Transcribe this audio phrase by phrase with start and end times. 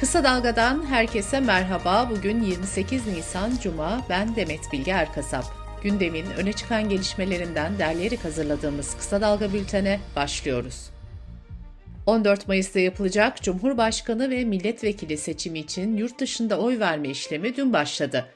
[0.00, 2.10] Kısa Dalga'dan herkese merhaba.
[2.10, 4.00] Bugün 28 Nisan Cuma.
[4.08, 5.44] Ben Demet Bilge Erkasap.
[5.82, 10.90] Gündemin öne çıkan gelişmelerinden derleyerek hazırladığımız Kısa Dalga bültene başlıyoruz.
[12.06, 18.26] 14 Mayıs'ta yapılacak Cumhurbaşkanı ve milletvekili seçimi için yurt dışında oy verme işlemi dün başladı.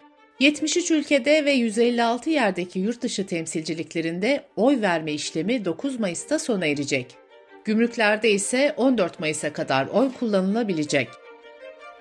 [0.40, 7.16] 73 ülkede ve 156 yerdeki yurt dışı temsilciliklerinde oy verme işlemi 9 Mayıs'ta sona erecek.
[7.64, 11.08] Gümrüklerde ise 14 Mayıs'a kadar oy kullanılabilecek.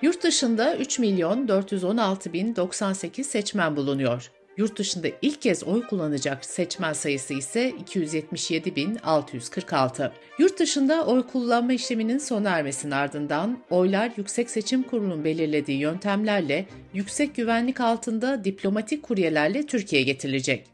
[0.02, 4.30] Yurt dışında 3 milyon 416 bin 98 seçmen bulunuyor.
[4.56, 10.10] Yurt dışında ilk kez oy kullanacak seçmen sayısı ise 277.646.
[10.38, 17.34] Yurt dışında oy kullanma işleminin sona ermesinin ardından oylar Yüksek Seçim Kurulu'nun belirlediği yöntemlerle yüksek
[17.34, 20.66] güvenlik altında diplomatik kuryelerle Türkiye'ye getirilecek.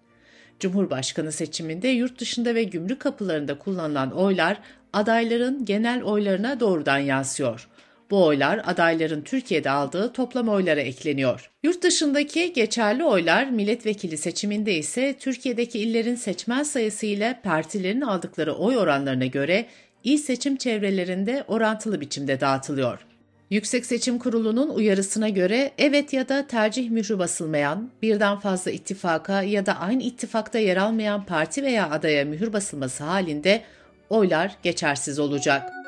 [0.61, 4.61] Cumhurbaşkanı seçiminde yurt dışında ve gümrük kapılarında kullanılan oylar
[4.93, 7.69] adayların genel oylarına doğrudan yansıyor.
[8.11, 11.51] Bu oylar adayların Türkiye'de aldığı toplam oylara ekleniyor.
[11.63, 18.79] Yurt dışındaki geçerli oylar milletvekili seçiminde ise Türkiye'deki illerin seçmen sayısı ile partilerin aldıkları oy
[18.79, 19.67] oranlarına göre
[20.05, 23.07] il seçim çevrelerinde orantılı biçimde dağıtılıyor.
[23.51, 29.67] Yüksek Seçim Kurulu'nun uyarısına göre evet ya da tercih mührü basılmayan, birden fazla ittifaka ya
[29.67, 33.63] da aynı ittifakta yer almayan parti veya adaya mühür basılması halinde
[34.11, 35.84] oylar geçersiz olacak.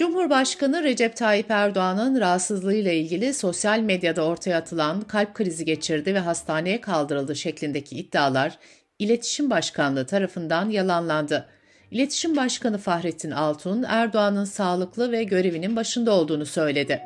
[0.00, 6.80] Cumhurbaşkanı Recep Tayyip Erdoğan'ın rahatsızlığıyla ilgili sosyal medyada ortaya atılan kalp krizi geçirdi ve hastaneye
[6.80, 8.58] kaldırıldı şeklindeki iddialar
[8.98, 11.48] İletişim Başkanlığı tarafından yalanlandı.
[11.90, 17.02] İletişim Başkanı Fahrettin Altun, Erdoğan'ın sağlıklı ve görevinin başında olduğunu söyledi.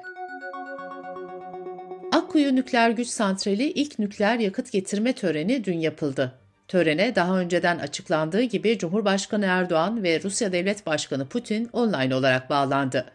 [2.12, 6.43] Akkuyu Nükleer Güç Santrali ilk nükleer yakıt getirme töreni dün yapıldı.
[6.68, 13.06] Törene daha önceden açıklandığı gibi Cumhurbaşkanı Erdoğan ve Rusya Devlet Başkanı Putin online olarak bağlandı.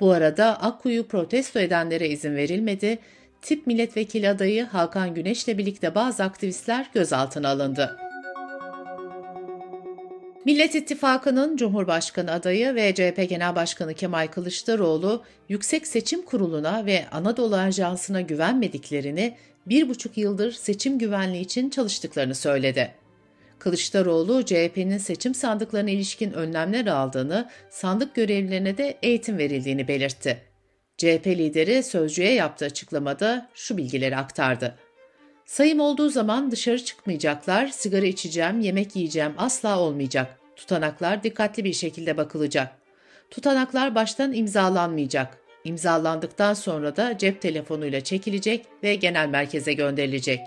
[0.00, 2.98] Bu arada Akkuyu protesto edenlere izin verilmedi.
[3.42, 7.96] Tip milletvekili adayı Hakan Güneş'le birlikte bazı aktivistler gözaltına alındı.
[10.44, 17.56] Millet İttifakı'nın Cumhurbaşkanı adayı ve CHP Genel Başkanı Kemal Kılıçdaroğlu, Yüksek Seçim Kurulu'na ve Anadolu
[17.56, 19.36] Ajansı'na güvenmediklerini,
[19.66, 22.94] bir buçuk yıldır seçim güvenliği için çalıştıklarını söyledi.
[23.58, 30.42] Kılıçdaroğlu, CHP'nin seçim sandıklarına ilişkin önlemler aldığını, sandık görevlilerine de eğitim verildiğini belirtti.
[30.96, 34.78] CHP lideri sözcüye yaptığı açıklamada şu bilgileri aktardı.
[35.44, 40.38] Sayım olduğu zaman dışarı çıkmayacaklar, sigara içeceğim, yemek yiyeceğim asla olmayacak.
[40.56, 42.76] Tutanaklar dikkatli bir şekilde bakılacak.
[43.30, 45.41] Tutanaklar baştan imzalanmayacak.
[45.64, 50.40] İmzalandıktan sonra da cep telefonuyla çekilecek ve genel merkeze gönderilecek.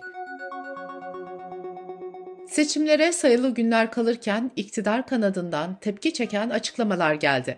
[2.47, 7.57] Seçimlere sayılı günler kalırken iktidar kanadından tepki çeken açıklamalar geldi.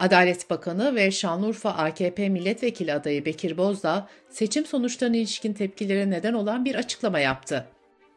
[0.00, 6.64] Adalet Bakanı ve Şanlıurfa AKP milletvekili adayı Bekir Bozdağ, seçim sonuçlarına ilişkin tepkilere neden olan
[6.64, 7.64] bir açıklama yaptı.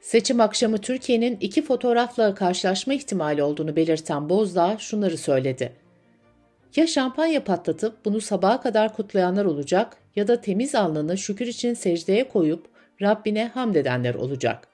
[0.02, 5.74] Seçim akşamı Türkiye'nin iki fotoğrafla karşılaşma ihtimali olduğunu belirten Bozdağ şunları söyledi.
[6.76, 12.28] Ya şampanya patlatıp bunu sabaha kadar kutlayanlar olacak ya da temiz alnını şükür için secdeye
[12.28, 12.66] koyup
[13.02, 14.68] Rabbine hamd edenler olacak.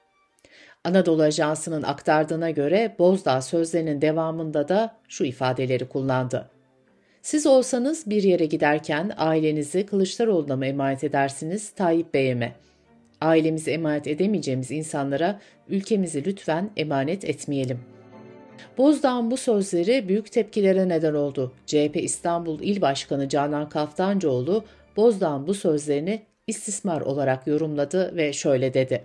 [0.84, 6.50] Anadolu Ajansı'nın aktardığına göre Bozdağ sözlerinin devamında da şu ifadeleri kullandı.
[7.22, 12.52] Siz olsanız bir yere giderken ailenizi Kılıçdaroğlu'na mı emanet edersiniz Tayyip Bey'e mi?
[13.20, 17.97] Ailemizi emanet edemeyeceğimiz insanlara ülkemizi lütfen emanet etmeyelim.
[18.78, 21.52] Bozdağ'ın bu sözleri büyük tepkilere neden oldu.
[21.66, 24.64] CHP İstanbul İl Başkanı Canan Kaftancıoğlu,
[24.96, 29.04] Bozdağ'ın bu sözlerini istismar olarak yorumladı ve şöyle dedi.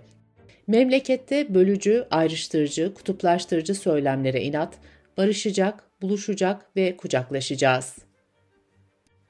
[0.66, 4.74] Memlekette bölücü, ayrıştırıcı, kutuplaştırıcı söylemlere inat,
[5.16, 7.96] barışacak, buluşacak ve kucaklaşacağız.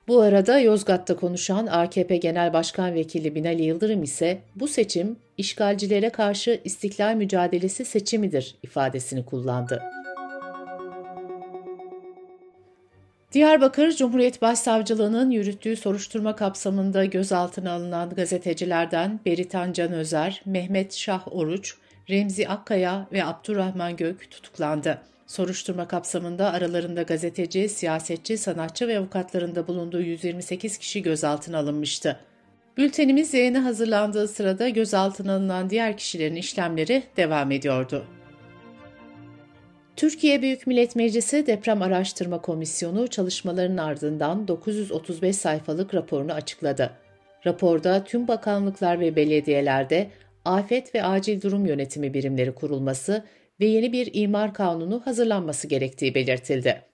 [0.09, 6.61] Bu arada Yozgat'ta konuşan AKP Genel Başkan Vekili Binali Yıldırım ise bu seçim işgalcilere karşı
[6.65, 9.83] istiklal mücadelesi seçimidir ifadesini kullandı.
[13.35, 21.75] Diyarbakır Cumhuriyet Başsavcılığı'nın yürüttüğü soruşturma kapsamında gözaltına alınan gazetecilerden Beritan Can Özer, Mehmet Şah Oruç,
[22.11, 24.99] Remzi Akkaya ve Abdurrahman Gök tutuklandı.
[25.27, 32.21] Soruşturma kapsamında aralarında gazeteci, siyasetçi, sanatçı ve avukatlarında bulunduğu 128 kişi gözaltına alınmıştı.
[32.77, 38.05] Bültenimiz yayına hazırlandığı sırada gözaltına alınan diğer kişilerin işlemleri devam ediyordu.
[39.96, 46.91] Türkiye Büyük Millet Meclisi Deprem Araştırma Komisyonu çalışmaların ardından 935 sayfalık raporunu açıkladı.
[47.46, 50.11] Raporda tüm bakanlıklar ve belediyelerde
[50.44, 53.25] afet ve acil durum yönetimi birimleri kurulması
[53.61, 56.94] ve yeni bir imar kanunu hazırlanması gerektiği belirtildi.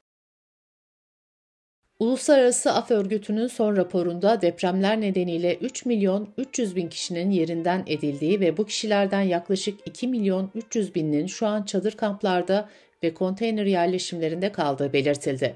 [2.00, 8.56] Uluslararası Af Örgütü'nün son raporunda depremler nedeniyle 3 milyon 300 bin kişinin yerinden edildiği ve
[8.56, 12.68] bu kişilerden yaklaşık 2 milyon 300 binin şu an çadır kamplarda
[13.02, 15.54] ve konteyner yerleşimlerinde kaldığı belirtildi.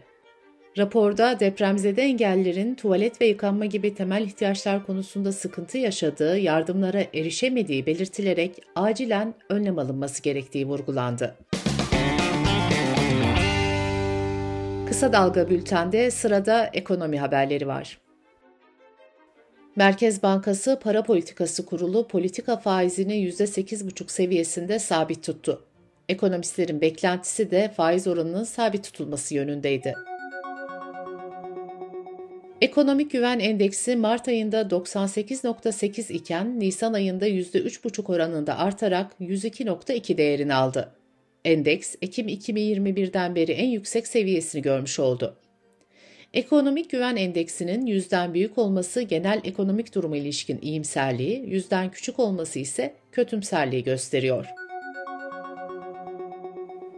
[0.78, 8.62] Raporda depremzede engellilerin tuvalet ve yıkanma gibi temel ihtiyaçlar konusunda sıkıntı yaşadığı, yardımlara erişemediği belirtilerek
[8.74, 11.34] acilen önlem alınması gerektiği vurgulandı.
[14.94, 17.98] Kısa Dalga Bülten'de sırada ekonomi haberleri var.
[19.76, 25.64] Merkez Bankası Para Politikası Kurulu politika faizini %8,5 seviyesinde sabit tuttu.
[26.08, 29.94] Ekonomistlerin beklentisi de faiz oranının sabit tutulması yönündeydi.
[32.60, 41.03] Ekonomik Güven Endeksi Mart ayında 98.8 iken Nisan ayında %3,5 oranında artarak 102.2 değerini aldı.
[41.44, 45.36] Endeks, Ekim 2021'den beri en yüksek seviyesini görmüş oldu.
[46.34, 52.94] Ekonomik Güven Endeksinin yüzden büyük olması genel ekonomik duruma ilişkin iyimserliği, yüzden küçük olması ise
[53.12, 54.46] kötümserliği gösteriyor.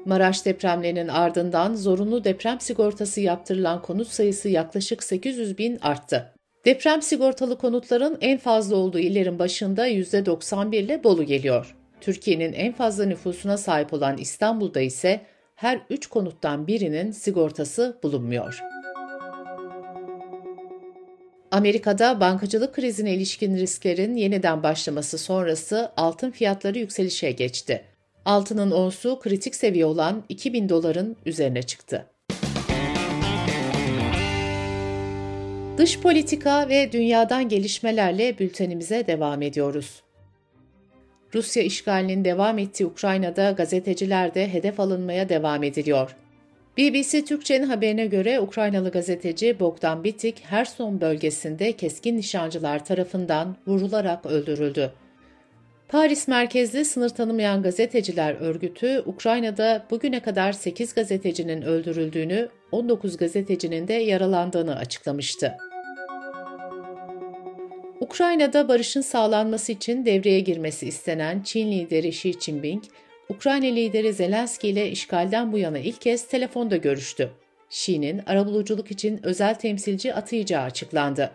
[0.04, 6.32] Maraş depremlerinin ardından zorunlu deprem sigortası yaptırılan konut sayısı yaklaşık 800 bin arttı.
[6.64, 11.75] Deprem sigortalı konutların en fazla olduğu illerin başında %91 ile Bolu geliyor.
[12.00, 15.20] Türkiye'nin en fazla nüfusuna sahip olan İstanbul'da ise
[15.54, 18.60] her 3 konuttan birinin sigortası bulunmuyor.
[21.50, 27.84] Amerika'da bankacılık krizine ilişkin risklerin yeniden başlaması sonrası altın fiyatları yükselişe geçti.
[28.24, 32.06] Altının onsu kritik seviye olan 2000 doların üzerine çıktı.
[35.78, 40.02] Dış politika ve dünyadan gelişmelerle bültenimize devam ediyoruz.
[41.36, 46.16] Rusya işgalinin devam ettiği Ukrayna'da gazeteciler de hedef alınmaya devam ediliyor.
[46.78, 54.92] BBC Türkçe'nin haberine göre Ukraynalı gazeteci Bogdan Bitik, Herson bölgesinde keskin nişancılar tarafından vurularak öldürüldü.
[55.88, 63.94] Paris merkezli sınır tanımayan gazeteciler örgütü Ukrayna'da bugüne kadar 8 gazetecinin öldürüldüğünü, 19 gazetecinin de
[63.94, 65.56] yaralandığını açıklamıştı.
[68.06, 72.84] Ukrayna'da barışın sağlanması için devreye girmesi istenen Çin lideri Xi Jinping,
[73.28, 77.30] Ukrayna lideri Zelenski ile işgalden bu yana ilk kez telefonda görüştü.
[77.70, 81.30] Xi'nin arabuluculuk için özel temsilci atayacağı açıklandı.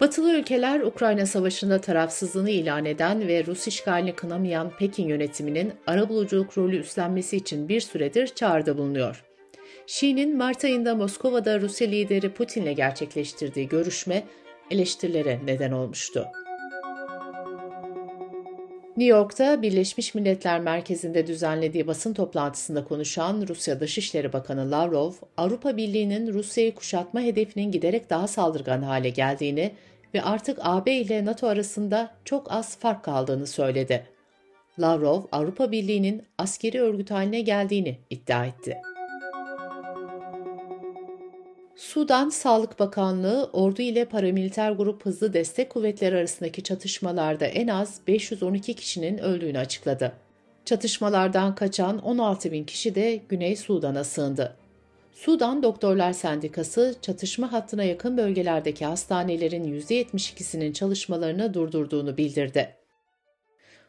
[0.00, 6.76] Batılı ülkeler Ukrayna Savaşı'nda tarafsızlığını ilan eden ve Rus işgalini kınamayan Pekin yönetiminin arabuluculuk rolü
[6.76, 9.24] üstlenmesi için bir süredir çağrıda bulunuyor.
[9.86, 14.24] Xi'nin Mart ayında Moskova'da Rusya lideri Putin'le gerçekleştirdiği görüşme
[14.70, 16.26] eleştirilere neden olmuştu.
[18.98, 26.32] New York'ta Birleşmiş Milletler Merkezi'nde düzenlediği basın toplantısında konuşan Rusya Dışişleri Bakanı Lavrov, Avrupa Birliği'nin
[26.32, 29.72] Rusya'yı kuşatma hedefinin giderek daha saldırgan hale geldiğini
[30.14, 34.06] ve artık AB ile NATO arasında çok az fark kaldığını söyledi.
[34.78, 38.78] Lavrov, Avrupa Birliği'nin askeri örgüt haline geldiğini iddia etti.
[41.78, 48.74] Sudan Sağlık Bakanlığı, ordu ile paramiliter grup hızlı destek kuvvetleri arasındaki çatışmalarda en az 512
[48.74, 50.12] kişinin öldüğünü açıkladı.
[50.64, 54.56] Çatışmalardan kaçan 16 bin kişi de Güney Sudan'a sığındı.
[55.12, 62.74] Sudan Doktorlar Sendikası, çatışma hattına yakın bölgelerdeki hastanelerin %72'sinin çalışmalarını durdurduğunu bildirdi.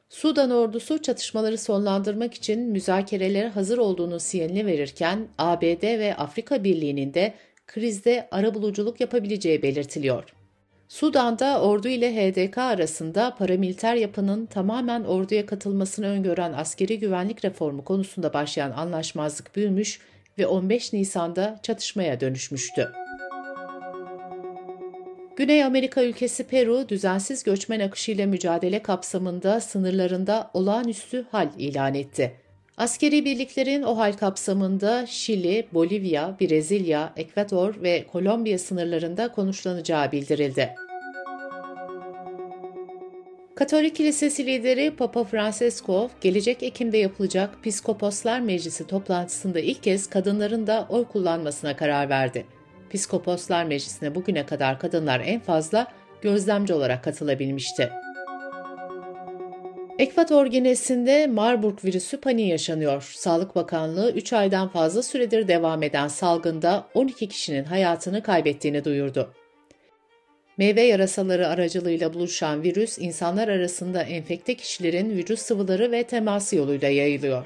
[0.10, 7.34] Sudan ordusu çatışmaları sonlandırmak için müzakerelere hazır olduğunu sinyalini verirken ABD ve Afrika Birliği'nin de
[7.70, 10.24] krizde arabuluculuk yapabileceği belirtiliyor.
[10.88, 18.34] Sudan'da ordu ile HDK arasında paramiliter yapının tamamen orduya katılmasını öngören askeri güvenlik reformu konusunda
[18.34, 20.00] başlayan anlaşmazlık büyümüş
[20.38, 22.92] ve 15 Nisan'da çatışmaya dönüşmüştü.
[25.36, 32.49] Güney Amerika ülkesi Peru, düzensiz göçmen akışıyla mücadele kapsamında sınırlarında olağanüstü hal ilan etti.
[32.80, 40.76] Askeri birliklerin o hal kapsamında Şili, Bolivya, Brezilya, Ekvador ve Kolombiya sınırlarında konuşlanacağı bildirildi.
[43.56, 50.88] Katolik Kilisesi lideri Papa Francesco, gelecek Ekim'de yapılacak Piskoposlar Meclisi toplantısında ilk kez kadınların da
[50.90, 52.46] oy kullanmasına karar verdi.
[52.90, 55.88] Piskoposlar Meclisi'ne bugüne kadar kadınlar en fazla
[56.22, 57.90] gözlemci olarak katılabilmişti.
[60.00, 63.12] Ekvator Ginesi'nde Marburg virüsü paniği yaşanıyor.
[63.16, 69.34] Sağlık Bakanlığı 3 aydan fazla süredir devam eden salgında 12 kişinin hayatını kaybettiğini duyurdu.
[70.58, 77.46] Meyve yarasaları aracılığıyla buluşan virüs insanlar arasında enfekte kişilerin vücut sıvıları ve teması yoluyla yayılıyor.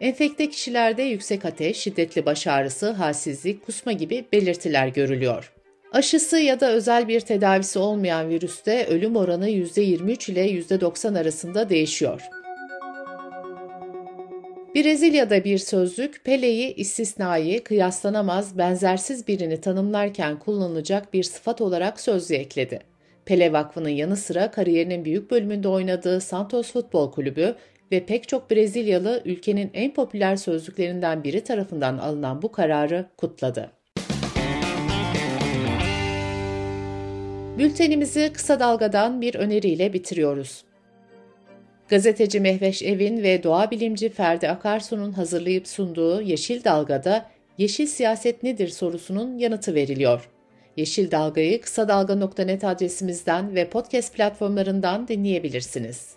[0.00, 5.55] Enfekte kişilerde yüksek ateş, şiddetli baş ağrısı, halsizlik, kusma gibi belirtiler görülüyor.
[5.96, 12.22] Aşısı ya da özel bir tedavisi olmayan virüste ölüm oranı %23 ile %90 arasında değişiyor.
[14.74, 22.80] Brezilya'da bir sözlük Pele'yi istisnai, kıyaslanamaz, benzersiz birini tanımlarken kullanılacak bir sıfat olarak sözlüğe ekledi.
[23.24, 27.54] Pele Vakfı'nın yanı sıra kariyerinin büyük bölümünde oynadığı Santos Futbol Kulübü
[27.92, 33.70] ve pek çok Brezilyalı ülkenin en popüler sözlüklerinden biri tarafından alınan bu kararı kutladı.
[37.58, 40.64] Bültenimizi kısa dalgadan bir öneriyle bitiriyoruz.
[41.88, 47.26] Gazeteci Mehveş Evin ve doğa bilimci Ferdi Akarsu'nun hazırlayıp sunduğu Yeşil Dalga'da
[47.58, 50.28] yeşil siyaset nedir sorusunun yanıtı veriliyor.
[50.76, 56.14] Yeşil Dalga'yı kısa dalga.net adresimizden ve podcast platformlarından dinleyebilirsiniz.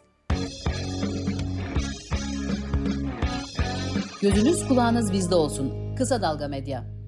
[4.21, 5.95] Gözünüz kulağınız bizde olsun.
[5.95, 6.98] Kısa Dalga Medya.